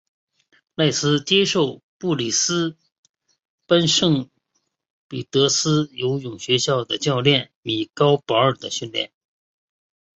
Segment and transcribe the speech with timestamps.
[0.73, 2.75] 赖斯接受布里斯
[3.67, 4.31] 班圣
[5.07, 9.11] 彼得斯游泳学校的教练米高保尔的训练。